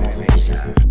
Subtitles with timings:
[0.00, 0.89] Revelation.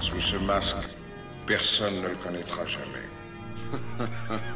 [0.00, 0.76] Sous ce masque,
[1.46, 3.08] personne ne le connaîtra jamais.